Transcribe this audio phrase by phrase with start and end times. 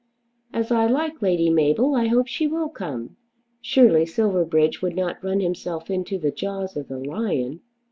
[0.51, 3.17] As I like Lady Mabel, I hope she will come."
[3.61, 7.59] Surely Silverbridge would not run himself into the jaws of the lion.